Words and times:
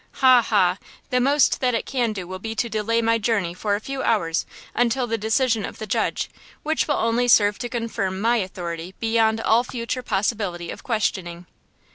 Ha, 0.13 0.41
ha! 0.41 0.79
The 1.11 1.19
most 1.19 1.61
that 1.61 1.75
it 1.75 1.85
can 1.85 2.11
do 2.11 2.27
will 2.27 2.39
be 2.39 2.55
to 2.55 2.67
delay 2.67 3.03
my 3.03 3.19
journey 3.19 3.53
for 3.53 3.75
a 3.75 3.79
few 3.79 4.01
hours 4.01 4.47
until 4.73 5.05
the 5.05 5.15
decision 5.15 5.63
of 5.63 5.77
the 5.77 5.85
judge, 5.85 6.27
which 6.63 6.87
will 6.87 6.95
only 6.95 7.27
serve 7.27 7.59
to 7.59 7.69
confirm 7.69 8.19
my 8.19 8.37
authority 8.37 8.95
beyond 8.99 9.39
all 9.41 9.63
future 9.63 10.01
possibility 10.01 10.71
of 10.71 10.81
questioning." 10.81 11.45